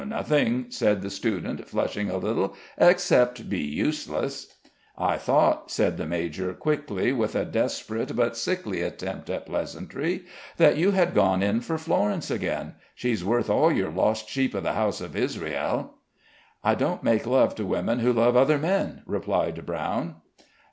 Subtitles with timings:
[0.07, 4.55] "Nothing," said the student, flushing a little "except be useless."
[4.97, 10.25] "I thought," said the major, quickly, with a desperate but sickly attempt at pleasantry,
[10.57, 14.63] "that you had gone in for Florence again; she's worth all your 'lost sheep of
[14.63, 15.93] the house of Israel.'"
[16.63, 20.15] "I don't make love to women who love other men," replied Brown.